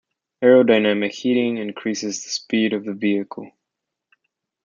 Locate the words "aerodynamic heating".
0.43-1.57